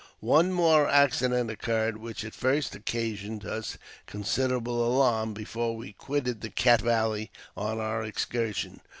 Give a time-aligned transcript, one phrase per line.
[0.19, 3.77] One more accident occurred, which at first occasioned us
[4.07, 8.81] considerable alarm, before we quitted the Cache Valley on our excursion.